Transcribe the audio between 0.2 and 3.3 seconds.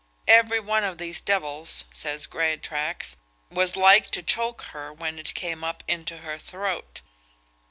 "Every one of these devils," says Greatraks,